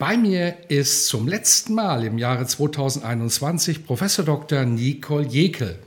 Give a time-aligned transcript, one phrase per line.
[0.00, 4.64] Bei mir ist zum letzten Mal im Jahre 2021 Professor Dr.
[4.64, 5.78] Nicole Jekel.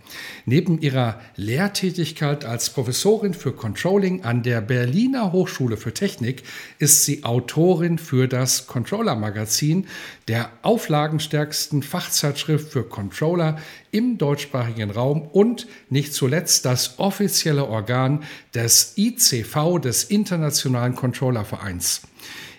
[0.45, 6.43] Neben ihrer Lehrtätigkeit als Professorin für Controlling an der Berliner Hochschule für Technik
[6.77, 9.87] ist sie Autorin für das Controller Magazin,
[10.27, 13.57] der auflagenstärksten Fachzeitschrift für Controller
[13.89, 18.21] im deutschsprachigen Raum und nicht zuletzt das offizielle Organ
[18.53, 22.03] des ICV des Internationalen Controller Vereins.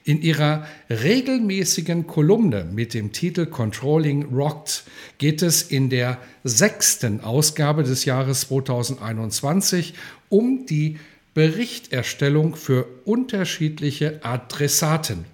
[0.07, 4.85] In ihrer regelmäßigen Kolumne mit dem Titel Controlling Rocked
[5.17, 9.95] geht es in der sechsten Ausgabe des Jahres 2021
[10.29, 10.99] um die
[11.33, 15.25] Berichterstellung für unterschiedliche Adressaten.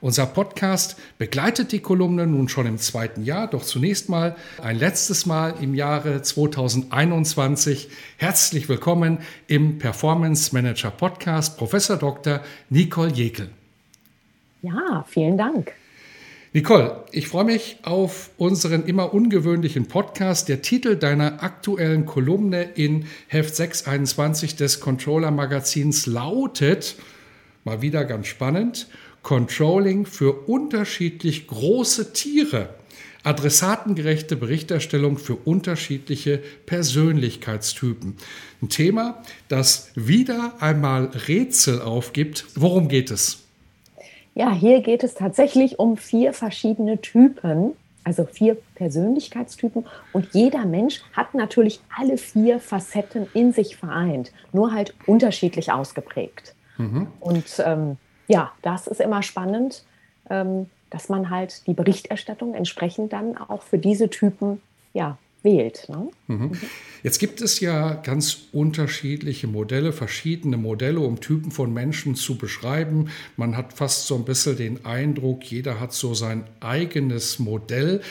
[0.00, 5.26] Unser Podcast begleitet die Kolumne nun schon im zweiten Jahr, doch zunächst mal ein letztes
[5.26, 7.88] Mal im Jahre 2021.
[8.16, 12.42] Herzlich willkommen im Performance Manager Podcast, Professor Dr.
[12.68, 13.50] Nicole Jekel.
[14.62, 15.72] Ja, vielen Dank.
[16.52, 20.48] Nicole, ich freue mich auf unseren immer ungewöhnlichen Podcast.
[20.48, 26.96] Der Titel deiner aktuellen Kolumne in Heft 621 des Controller Magazins lautet,
[27.64, 28.88] mal wieder ganz spannend,
[29.22, 32.70] Controlling für unterschiedlich große Tiere.
[33.22, 38.16] Adressatengerechte Berichterstellung für unterschiedliche Persönlichkeitstypen.
[38.60, 42.46] Ein Thema, das wieder einmal Rätsel aufgibt.
[42.54, 43.49] Worum geht es?
[44.40, 49.84] Ja, hier geht es tatsächlich um vier verschiedene Typen, also vier Persönlichkeitstypen.
[50.14, 56.54] Und jeder Mensch hat natürlich alle vier Facetten in sich vereint, nur halt unterschiedlich ausgeprägt.
[56.78, 57.08] Mhm.
[57.20, 57.98] Und ähm,
[58.28, 59.84] ja, das ist immer spannend,
[60.30, 64.62] ähm, dass man halt die Berichterstattung entsprechend dann auch für diese Typen
[64.94, 65.88] ja, wählt.
[65.88, 66.10] Ne?
[66.28, 66.52] Mhm.
[67.02, 73.08] Jetzt gibt es ja ganz unterschiedliche Modelle, verschiedene Modelle, um Typen von Menschen zu beschreiben.
[73.36, 78.02] Man hat fast so ein bisschen den Eindruck, jeder hat so sein eigenes Modell.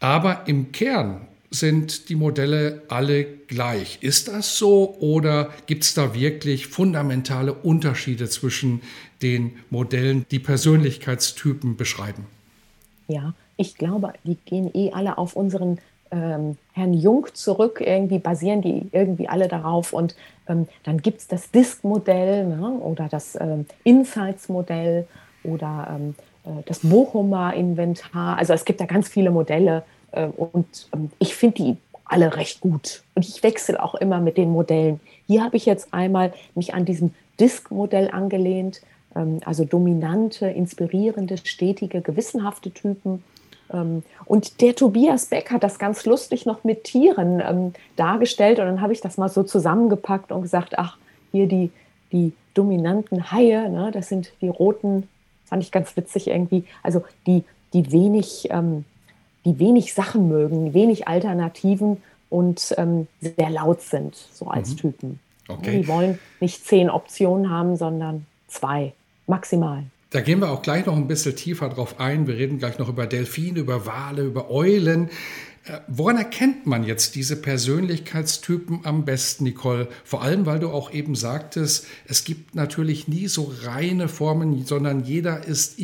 [0.00, 3.98] Aber im Kern sind die Modelle alle gleich.
[4.00, 8.80] Ist das so oder gibt es da wirklich fundamentale Unterschiede zwischen
[9.20, 12.26] den Modellen, die Persönlichkeitstypen beschreiben?
[13.06, 15.78] Ja, ich glaube, die gehen eh alle auf unseren
[16.12, 17.82] ähm, Herrn Jung zurück.
[17.84, 19.92] Irgendwie basieren die irgendwie alle darauf.
[19.92, 20.14] Und
[20.48, 25.08] ähm, dann gibt es das Disk-Modell ne, oder das ähm, Insights-Modell
[25.42, 26.14] oder ähm,
[26.44, 28.38] äh, das Bochumer Inventar.
[28.38, 32.60] Also es gibt da ganz viele Modelle äh, und ähm, ich finde die alle recht
[32.60, 33.02] gut.
[33.14, 35.00] Und ich wechsle auch immer mit den Modellen.
[35.26, 38.82] Hier habe ich jetzt einmal mich an diesem Disk-Modell angelehnt,
[39.16, 43.24] ähm, also dominante, inspirierende, stetige, gewissenhafte Typen
[44.24, 48.58] und der Tobias Beck hat das ganz lustig noch mit Tieren ähm, dargestellt.
[48.58, 50.98] Und dann habe ich das mal so zusammengepackt und gesagt, ach,
[51.30, 51.70] hier die,
[52.12, 55.08] die dominanten Haie, ne, das sind die roten,
[55.44, 56.64] fand ich ganz witzig irgendwie.
[56.82, 58.84] Also die, die wenig, ähm,
[59.44, 64.76] die wenig Sachen mögen, wenig Alternativen und ähm, sehr laut sind, so als mhm.
[64.76, 65.20] Typen.
[65.48, 65.80] Okay.
[65.80, 68.92] Die wollen nicht zehn Optionen haben, sondern zwei,
[69.26, 69.84] maximal.
[70.12, 72.26] Da gehen wir auch gleich noch ein bisschen tiefer drauf ein.
[72.26, 75.08] Wir reden gleich noch über Delfine, über Wale, über Eulen.
[75.64, 79.88] Äh, woran erkennt man jetzt diese Persönlichkeitstypen am besten, Nicole?
[80.04, 85.02] Vor allem, weil du auch eben sagtest, es gibt natürlich nie so reine Formen, sondern
[85.02, 85.78] jeder ist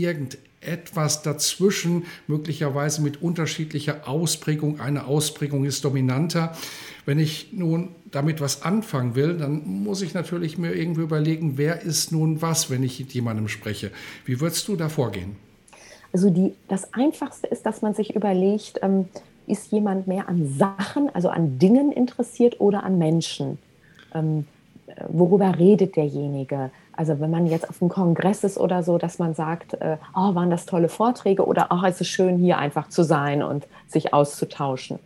[0.61, 4.81] irgendetwas dazwischen, möglicherweise mit unterschiedlicher Ausprägung.
[4.81, 6.57] Eine Ausprägung ist dominanter.
[7.07, 11.83] Wenn ich nun damit was anfangen will, dann muss ich natürlich mir irgendwie überlegen, wer
[11.83, 13.91] ist nun was, wenn ich mit jemandem spreche.
[14.25, 15.37] Wie würdest du da vorgehen?
[16.13, 19.09] Also die, das Einfachste ist, dass man sich überlegt, ähm,
[19.47, 23.59] ist jemand mehr an Sachen, also an Dingen interessiert oder an Menschen?
[24.15, 24.47] Ähm,
[25.09, 26.71] worüber redet derjenige?
[26.99, 30.35] Also wenn man jetzt auf einem Kongress ist oder so, dass man sagt, äh, oh,
[30.35, 33.69] waren das tolle Vorträge oder auch oh, es ist schön, hier einfach zu sein und
[33.87, 34.99] sich auszutauschen.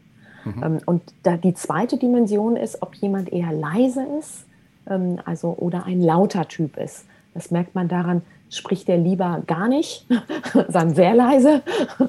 [0.46, 0.62] Mhm.
[0.62, 4.46] Ähm, und da die zweite Dimension ist, ob jemand eher leise ist,
[4.88, 7.04] ähm, also oder ein lauter Typ ist.
[7.34, 10.06] Das merkt man daran, spricht er lieber gar nicht,
[10.54, 11.60] sondern sehr leise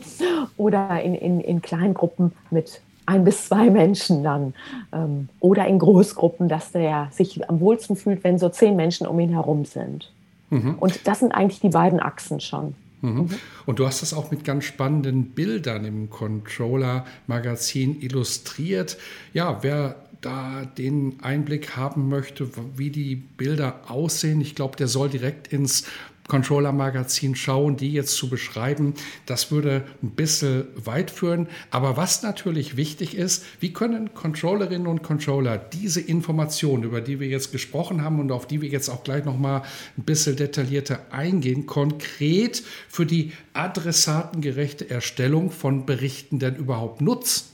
[0.55, 4.53] oder in, in, in Kleingruppen mit ein bis zwei Menschen dann
[4.91, 9.19] ähm, oder in Großgruppen, dass der sich am wohlsten fühlt, wenn so zehn Menschen um
[9.19, 10.11] ihn herum sind.
[10.49, 10.75] Mhm.
[10.79, 12.75] Und das sind eigentlich die beiden Achsen schon.
[13.01, 13.11] Mhm.
[13.11, 13.29] mhm.
[13.65, 18.97] Und du hast das auch mit ganz spannenden Bildern im Controller-Magazin illustriert.
[19.33, 22.47] Ja, wer da den Einblick haben möchte,
[22.77, 25.85] wie die Bilder aussehen, ich glaube, der soll direkt ins
[26.27, 28.93] Controller-Magazin schauen, die jetzt zu beschreiben,
[29.25, 31.47] das würde ein bisschen weit führen.
[31.69, 37.27] Aber was natürlich wichtig ist, wie können Controllerinnen und Controller diese Informationen, über die wir
[37.27, 39.63] jetzt gesprochen haben und auf die wir jetzt auch gleich nochmal
[39.97, 47.49] ein bisschen detaillierter eingehen, konkret für die adressatengerechte Erstellung von Berichten denn überhaupt nutzen?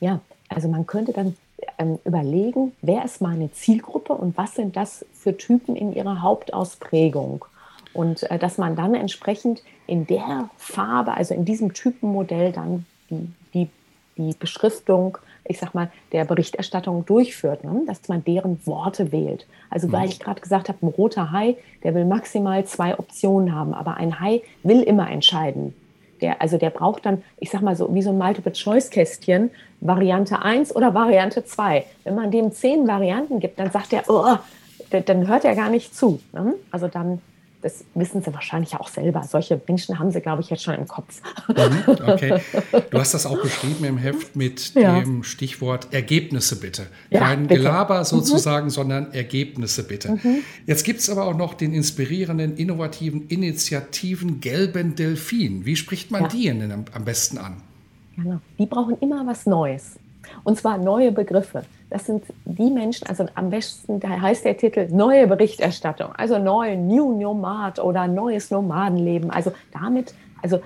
[0.00, 1.36] Ja, also man könnte dann
[1.78, 7.44] ähm, überlegen, wer ist meine Zielgruppe und was sind das für Typen in ihrer Hauptausprägung.
[7.92, 13.28] Und äh, dass man dann entsprechend in der Farbe, also in diesem Typenmodell dann die,
[13.54, 13.68] die,
[14.16, 17.82] die Beschriftung, ich sag mal, der Berichterstattung durchführt, ne?
[17.86, 19.46] dass man deren Worte wählt.
[19.70, 20.08] Also weil mhm.
[20.10, 24.20] ich gerade gesagt habe, ein roter Hai, der will maximal zwei Optionen haben, aber ein
[24.20, 25.74] Hai will immer entscheiden.
[26.20, 29.50] Der, also der braucht dann, ich sag mal so, wie so ein Multiple-Choice-Kästchen,
[29.80, 31.84] Variante 1 oder Variante 2.
[32.04, 34.36] Wenn man dem zehn Varianten gibt, dann sagt er, oh,
[34.90, 36.20] dann hört er gar nicht zu.
[36.32, 36.54] Ne?
[36.70, 37.20] Also dann
[37.62, 39.24] das wissen sie wahrscheinlich auch selber.
[39.24, 41.20] Solche Menschen haben sie, glaube ich, jetzt schon im Kopf.
[41.48, 42.40] Mhm, okay.
[42.90, 45.00] Du hast das auch beschrieben im Heft mit ja.
[45.00, 46.86] dem Stichwort Ergebnisse bitte.
[47.10, 47.60] Ja, Kein bitte.
[47.60, 48.04] Gelaber mhm.
[48.04, 48.70] sozusagen, mhm.
[48.70, 50.12] sondern Ergebnisse bitte.
[50.12, 50.38] Mhm.
[50.66, 55.64] Jetzt gibt es aber auch noch den inspirierenden, innovativen Initiativen Gelben Delfin.
[55.64, 56.28] Wie spricht man ja.
[56.28, 57.56] die denn am besten an?
[58.16, 58.40] Genau.
[58.58, 59.98] Die brauchen immer was Neues.
[60.44, 61.64] Und zwar neue Begriffe.
[61.90, 66.76] Das sind die Menschen, also am besten, da heißt der Titel Neue Berichterstattung, also neu,
[66.76, 69.30] New Nomad oder neues Nomadenleben.
[69.30, 70.60] Also damit, also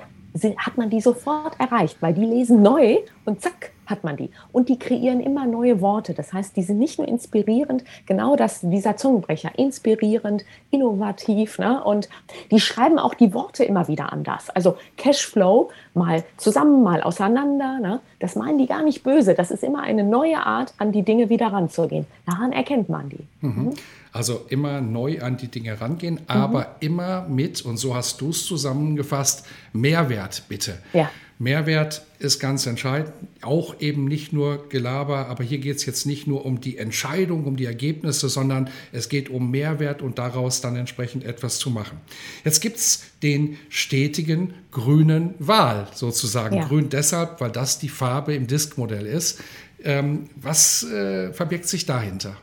[0.56, 4.30] hat man die sofort erreicht, weil die lesen neu und zack, hat man die.
[4.50, 6.14] Und die kreieren immer neue Worte.
[6.14, 11.60] Das heißt, die sind nicht nur inspirierend, genau das, dieser Zungenbrecher, inspirierend, innovativ.
[11.60, 11.82] Ne?
[11.84, 12.08] Und
[12.50, 14.50] die schreiben auch die Worte immer wieder anders.
[14.50, 17.78] Also Cashflow, mal zusammen, mal auseinander.
[17.78, 18.00] Ne?
[18.18, 19.34] Das meinen die gar nicht böse.
[19.34, 22.06] Das ist immer eine neue Art, an die Dinge wieder ranzugehen.
[22.26, 23.24] Daran erkennt man die.
[23.40, 23.52] Mhm.
[23.52, 23.74] Mhm.
[24.12, 26.66] Also immer neu an die Dinge rangehen, aber mhm.
[26.80, 30.78] immer mit, und so hast du es zusammengefasst, Mehrwert bitte.
[30.92, 31.10] Ja.
[31.42, 36.26] Mehrwert ist ganz entscheidend, auch eben nicht nur Gelaber, aber hier geht es jetzt nicht
[36.26, 40.76] nur um die Entscheidung, um die Ergebnisse, sondern es geht um Mehrwert und daraus dann
[40.76, 41.98] entsprechend etwas zu machen.
[42.44, 46.56] Jetzt gibt es den stetigen grünen Wal sozusagen.
[46.56, 46.64] Ja.
[46.64, 49.40] Grün deshalb, weil das die Farbe im Diskmodell ist.
[49.82, 52.36] Ähm, was äh, verbirgt sich dahinter?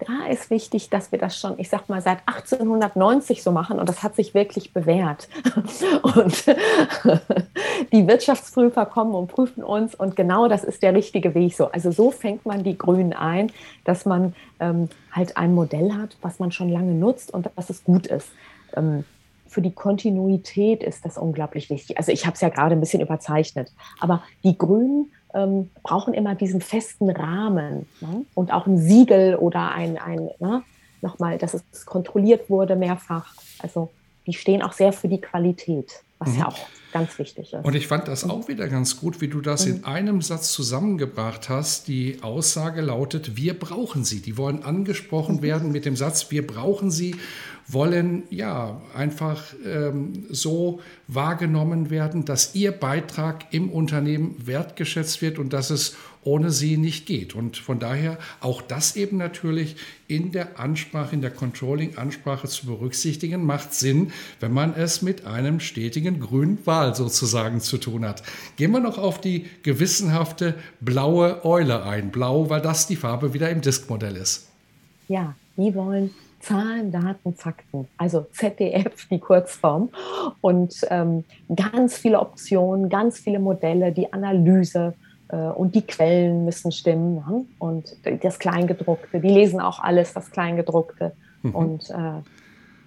[0.00, 3.88] Da ist wichtig, dass wir das schon, ich sag mal, seit 1890 so machen und
[3.88, 5.28] das hat sich wirklich bewährt.
[6.02, 6.46] Und
[7.92, 11.70] die Wirtschaftsprüfer kommen und prüfen uns und genau das ist der richtige Weg so.
[11.70, 13.52] Also so fängt man die Grünen ein,
[13.84, 17.84] dass man ähm, halt ein Modell hat, was man schon lange nutzt und dass es
[17.84, 18.28] gut ist.
[18.76, 19.04] Ähm,
[19.46, 21.96] für die Kontinuität ist das unglaublich wichtig.
[21.96, 26.34] Also ich habe es ja gerade ein bisschen überzeichnet, aber die Grünen ähm, brauchen immer
[26.34, 28.24] diesen festen Rahmen ne?
[28.34, 30.62] und auch ein Siegel oder ein, ein ne?
[31.02, 33.34] nochmal, dass es kontrolliert wurde mehrfach.
[33.58, 33.90] Also
[34.26, 36.38] die stehen auch sehr für die Qualität, was mhm.
[36.38, 36.58] ja auch
[36.92, 37.64] ganz wichtig ist.
[37.64, 39.76] Und ich fand das auch wieder ganz gut, wie du das mhm.
[39.76, 41.88] in einem Satz zusammengebracht hast.
[41.88, 44.20] Die Aussage lautet, wir brauchen sie.
[44.20, 45.42] Die wollen angesprochen mhm.
[45.42, 47.16] werden mit dem Satz, wir brauchen sie
[47.68, 55.52] wollen ja einfach ähm, so wahrgenommen werden, dass ihr Beitrag im Unternehmen wertgeschätzt wird und
[55.52, 55.94] dass es
[56.24, 57.34] ohne sie nicht geht.
[57.34, 59.76] Und von daher auch das eben natürlich
[60.08, 65.60] in der Ansprache, in der Controlling-Ansprache zu berücksichtigen, macht Sinn, wenn man es mit einem
[65.60, 68.22] stetigen grünen Wal sozusagen zu tun hat.
[68.56, 72.10] Gehen wir noch auf die gewissenhafte blaue Eule ein.
[72.10, 74.48] Blau, weil das die Farbe wieder im Diskmodell ist.
[75.08, 76.10] Ja, die wollen
[76.40, 79.90] Zahlen, Daten, Fakten, also ZDF, die Kurzform.
[80.40, 84.94] Und ähm, ganz viele Optionen, ganz viele Modelle, die Analyse
[85.28, 87.16] äh, und die Quellen müssen stimmen.
[87.16, 87.44] Ne?
[87.58, 91.12] Und das Kleingedruckte, die lesen auch alles, das Kleingedruckte.
[91.42, 91.54] Mhm.
[91.54, 92.22] Und äh,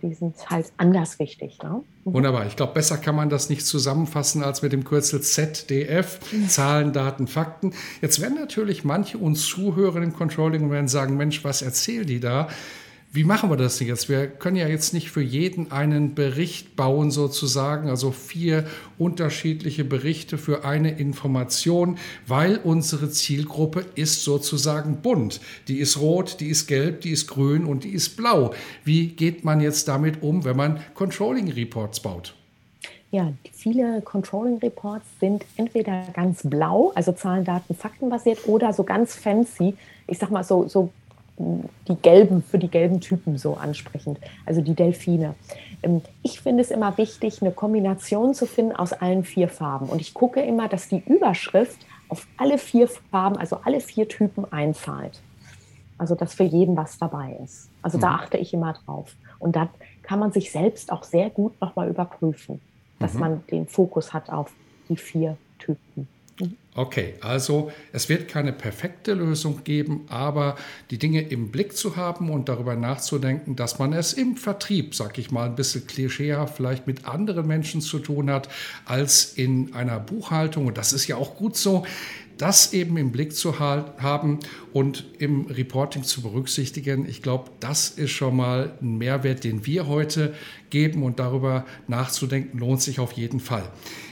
[0.02, 1.60] die sind halt anders wichtig.
[1.62, 1.84] Ne?
[2.04, 2.14] Mhm.
[2.14, 2.46] Wunderbar.
[2.48, 7.28] Ich glaube, besser kann man das nicht zusammenfassen als mit dem Kürzel ZDF, Zahlen, Daten,
[7.28, 7.74] Fakten.
[8.02, 12.20] Jetzt werden natürlich manche uns zuhören im Controlling und werden sagen, Mensch, was erzählen die
[12.20, 12.48] da?
[13.14, 14.08] Wie machen wir das denn jetzt?
[14.08, 18.66] Wir können ja jetzt nicht für jeden einen Bericht bauen, sozusagen, also vier
[18.98, 25.42] unterschiedliche Berichte für eine Information, weil unsere Zielgruppe ist sozusagen bunt.
[25.68, 28.54] Die ist rot, die ist gelb, die ist grün und die ist blau.
[28.86, 32.34] Wie geht man jetzt damit um, wenn man Controlling Reports baut?
[33.12, 38.86] Ja, viele Controlling Reports sind entweder ganz blau, also Zahlen, Daten, Fakten basiert, oder so
[38.86, 39.76] ganz fancy.
[40.08, 40.94] Ich sag mal so, so
[41.38, 45.36] die gelben, für die gelben Typen so ansprechend, also die Delfine.
[45.84, 49.88] Ähm, ich finde es immer wichtig, eine Kombination zu finden aus allen vier Farben.
[49.88, 54.52] Und ich gucke immer, dass die Überschrift auf alle vier Farben, also alle vier Typen
[54.52, 55.22] einzahlt.
[55.98, 57.70] Also dass für jeden was dabei ist.
[57.82, 58.02] Also mhm.
[58.02, 59.16] da achte ich immer drauf.
[59.40, 59.70] Und da
[60.04, 62.60] kann man sich selbst auch sehr gut nochmal überprüfen,
[63.00, 63.20] dass mhm.
[63.20, 64.52] man den Fokus hat auf
[64.90, 66.08] die vier Typen.
[66.74, 70.56] Okay, also es wird keine perfekte Lösung geben, aber
[70.90, 75.18] die Dinge im Blick zu haben und darüber nachzudenken, dass man es im Vertrieb, sag
[75.18, 78.48] ich mal, ein bisschen klischeehaft vielleicht mit anderen Menschen zu tun hat
[78.86, 80.68] als in einer Buchhaltung.
[80.68, 81.84] Und das ist ja auch gut so
[82.42, 84.40] das eben im Blick zu haben
[84.74, 87.08] und im Reporting zu berücksichtigen.
[87.08, 90.34] Ich glaube, das ist schon mal ein Mehrwert, den wir heute
[90.72, 93.70] geben und darüber nachzudenken lohnt sich auf jeden Fall.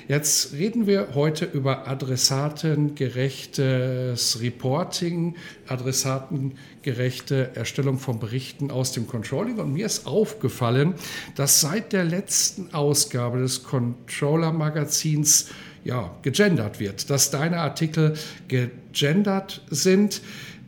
[0.09, 5.35] Jetzt reden wir heute über adressatengerechtes Reporting,
[5.67, 9.59] adressatengerechte Erstellung von Berichten aus dem Controlling.
[9.59, 10.95] Und mir ist aufgefallen,
[11.35, 15.49] dass seit der letzten Ausgabe des Controller-Magazins
[15.83, 18.15] ja, gegendert wird, dass deine Artikel
[18.47, 20.23] gegendert sind.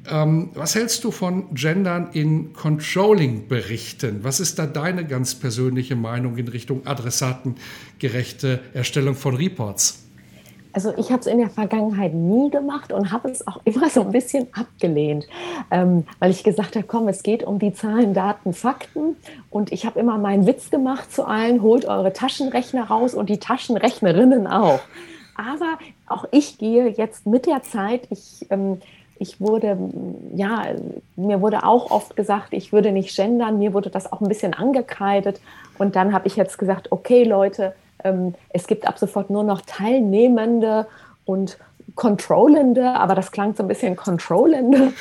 [0.09, 4.23] Ähm, was hältst du von Gendern in Controlling-Berichten?
[4.23, 9.99] Was ist da deine ganz persönliche Meinung in Richtung adressatengerechte Erstellung von Reports?
[10.73, 14.01] Also ich habe es in der Vergangenheit nie gemacht und habe es auch immer so
[14.01, 15.27] ein bisschen abgelehnt,
[15.69, 19.15] ähm, weil ich gesagt habe, komm, es geht um die Zahlen, Daten, Fakten
[19.49, 23.39] und ich habe immer meinen Witz gemacht zu allen, holt eure Taschenrechner raus und die
[23.39, 24.79] Taschenrechnerinnen auch.
[25.35, 25.77] Aber
[26.07, 28.79] auch ich gehe jetzt mit der Zeit, ich, ähm,
[29.21, 29.77] ich wurde,
[30.33, 30.65] ja,
[31.15, 34.55] mir wurde auch oft gesagt, ich würde nicht gendern, mir wurde das auch ein bisschen
[34.55, 35.39] angekreidet
[35.77, 39.61] und dann habe ich jetzt gesagt, okay Leute, ähm, es gibt ab sofort nur noch
[39.61, 40.87] Teilnehmende
[41.25, 41.59] und
[41.93, 44.91] Controllende, aber das klang so ein bisschen Controllende,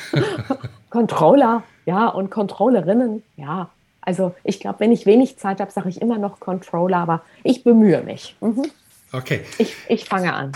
[0.91, 3.69] Controller, ja, und Controllerinnen, ja.
[4.01, 7.63] Also ich glaube, wenn ich wenig Zeit habe, sage ich immer noch Controller, aber ich
[7.63, 8.35] bemühe mich.
[8.39, 8.65] Mhm.
[9.13, 9.41] Okay.
[9.57, 10.51] Ich, ich fange an.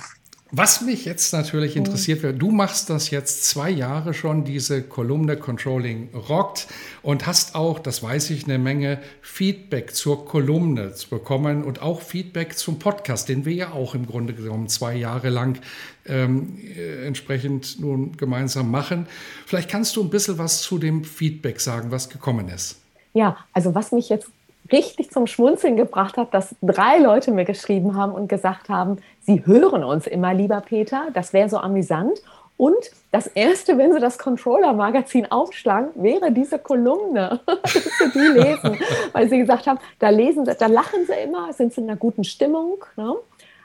[0.52, 5.38] Was mich jetzt natürlich interessiert wird, du machst das jetzt zwei Jahre schon, diese Kolumne
[5.38, 6.68] Controlling rockt
[7.02, 12.56] und hast auch, das weiß ich, eine Menge Feedback zur Kolumne bekommen und auch Feedback
[12.58, 15.60] zum Podcast, den wir ja auch im Grunde genommen zwei Jahre lang
[16.06, 19.08] ähm, äh, entsprechend nun gemeinsam machen.
[19.48, 22.80] Vielleicht kannst du ein bisschen was zu dem Feedback sagen, was gekommen ist.
[23.14, 24.30] Ja, also was mich jetzt
[24.72, 29.46] richtig zum Schmunzeln gebracht hat, dass drei Leute mir geschrieben haben und gesagt haben, sie
[29.46, 32.22] hören uns immer, lieber Peter, das wäre so amüsant.
[32.58, 38.80] Und das Erste, wenn Sie das Controller-Magazin aufschlagen, wäre diese Kolumne, dass Sie die lesen.
[39.12, 41.98] Weil Sie gesagt haben, da, lesen sie, da lachen Sie immer, sind Sie in einer
[41.98, 42.78] guten Stimmung.
[42.96, 43.14] Ne?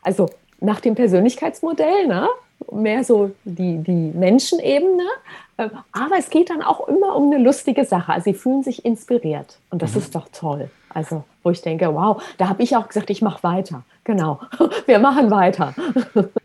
[0.03, 0.29] Also
[0.59, 2.29] nach dem Persönlichkeitsmodell, ne?
[2.73, 5.07] mehr so die, die Menschenebene.
[5.57, 8.13] Äh, aber es geht dann auch immer um eine lustige Sache.
[8.13, 9.59] Also Sie fühlen sich inspiriert.
[9.71, 9.99] Und das mhm.
[9.99, 10.69] ist doch toll.
[10.93, 13.85] Also, wo ich denke, wow, da habe ich auch gesagt, ich mache weiter.
[14.05, 14.41] Genau,
[14.87, 15.75] wir machen weiter.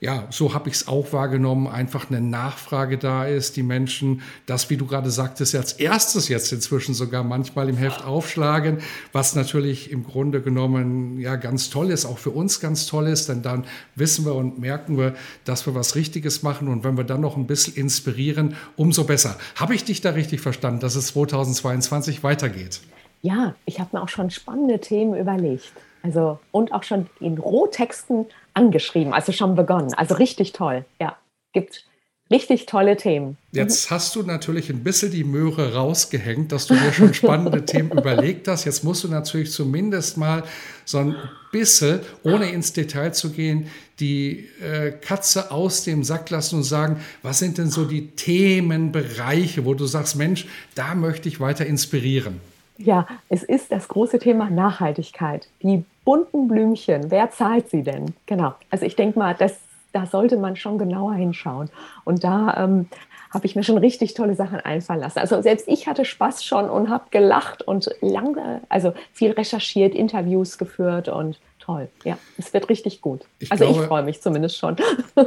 [0.02, 1.68] Ja, so habe ich es auch wahrgenommen.
[1.68, 6.52] Einfach eine Nachfrage da ist, die Menschen das, wie du gerade sagtest, als erstes jetzt
[6.52, 8.80] inzwischen sogar manchmal im Heft aufschlagen,
[9.14, 13.30] was natürlich im Grunde genommen ja ganz toll ist, auch für uns ganz toll ist,
[13.30, 17.04] denn dann wissen wir und merken wir, dass wir was Richtiges machen und wenn wir
[17.04, 19.38] dann noch ein bisschen inspirieren, umso besser.
[19.56, 22.82] Habe ich dich da richtig verstanden, dass es 2022 weitergeht?
[23.26, 25.74] Ja, ich habe mir auch schon spannende Themen überlegt.
[26.04, 29.94] Also und auch schon in Rohtexten angeschrieben, also schon begonnen.
[29.96, 30.86] Also richtig toll.
[31.02, 31.18] Ja,
[31.52, 31.86] gibt
[32.30, 33.38] richtig tolle Themen.
[33.52, 37.92] Jetzt hast du natürlich ein bisschen die Möhre rausgehängt, dass du dir schon spannende Themen
[37.92, 38.66] überlegt hast.
[38.66, 40.44] Jetzt musst du natürlich zumindest mal
[40.86, 41.16] so ein
[41.52, 47.02] bisschen, ohne ins Detail zu gehen, die äh, Katze aus dem Sack lassen und sagen,
[47.24, 52.40] was sind denn so die Themenbereiche, wo du sagst, Mensch, da möchte ich weiter inspirieren.
[52.78, 55.48] Ja, es ist das große Thema Nachhaltigkeit.
[55.62, 58.14] Die bunten Blümchen, wer zahlt sie denn?
[58.26, 58.54] Genau.
[58.70, 59.58] Also ich denke mal, das,
[59.94, 61.70] da sollte man schon genauer hinschauen.
[62.04, 62.88] Und da ähm,
[63.32, 65.20] habe ich mir schon richtig tolle Sachen einfallen lassen.
[65.20, 70.58] Also selbst ich hatte Spaß schon und habe gelacht und lange, also viel recherchiert, Interviews
[70.58, 71.90] geführt und toll.
[72.04, 73.22] Ja, es wird richtig gut.
[73.40, 74.76] Ich also glaube, ich freue mich zumindest schon.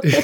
[0.03, 0.17] ich,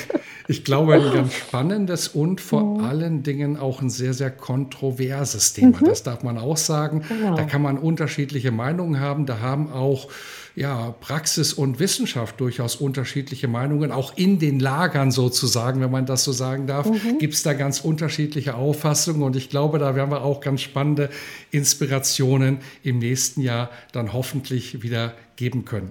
[0.47, 2.85] ich, glaube, ein ganz spannendes und vor mhm.
[2.85, 5.79] allen Dingen auch ein sehr, sehr kontroverses Thema.
[5.79, 5.85] Mhm.
[5.85, 7.03] Das darf man auch sagen.
[7.07, 7.35] Genau.
[7.35, 9.25] Da kann man unterschiedliche Meinungen haben.
[9.25, 10.07] Da haben auch
[10.55, 13.91] ja, Praxis und Wissenschaft durchaus unterschiedliche Meinungen.
[13.91, 17.17] Auch in den Lagern sozusagen, wenn man das so sagen darf, mhm.
[17.19, 19.21] gibt es da ganz unterschiedliche Auffassungen.
[19.21, 21.09] Und ich glaube, da werden wir auch ganz spannende
[21.51, 25.89] Inspirationen im nächsten Jahr dann hoffentlich wieder geben können.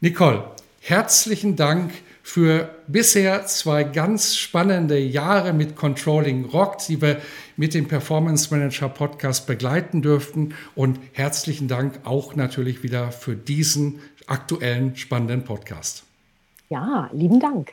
[0.00, 0.44] Nicole,
[0.80, 1.90] herzlichen Dank
[2.22, 7.20] für bisher zwei ganz spannende Jahre mit Controlling Rock, die wir
[7.56, 10.54] mit dem Performance Manager Podcast begleiten dürften.
[10.76, 16.04] Und herzlichen Dank auch natürlich wieder für diesen aktuellen spannenden Podcast.
[16.68, 17.72] Ja, lieben Dank.